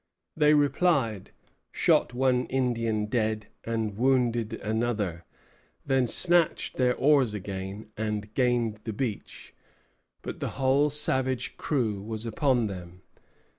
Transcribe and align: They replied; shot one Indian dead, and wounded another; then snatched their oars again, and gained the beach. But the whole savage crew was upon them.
They 0.35 0.55
replied; 0.55 1.29
shot 1.71 2.11
one 2.11 2.45
Indian 2.47 3.05
dead, 3.05 3.49
and 3.63 3.95
wounded 3.95 4.53
another; 4.53 5.25
then 5.85 6.07
snatched 6.07 6.77
their 6.77 6.95
oars 6.95 7.35
again, 7.35 7.91
and 7.95 8.33
gained 8.33 8.79
the 8.85 8.93
beach. 8.93 9.53
But 10.23 10.39
the 10.39 10.49
whole 10.57 10.89
savage 10.89 11.55
crew 11.55 12.01
was 12.01 12.25
upon 12.25 12.65
them. 12.65 13.03